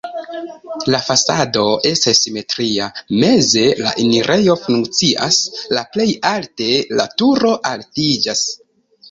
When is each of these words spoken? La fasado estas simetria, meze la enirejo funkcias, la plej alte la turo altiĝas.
La 0.93 0.99
fasado 1.07 1.65
estas 1.89 2.21
simetria, 2.25 2.87
meze 3.25 3.67
la 3.83 3.93
enirejo 4.05 4.57
funkcias, 4.63 5.39
la 5.79 5.85
plej 5.93 6.09
alte 6.33 6.73
la 7.03 7.07
turo 7.23 7.55
altiĝas. 7.75 8.45